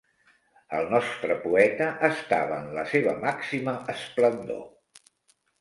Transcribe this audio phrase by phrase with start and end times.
[0.77, 4.65] El nostre poeta estava en la seva màxima esplendor.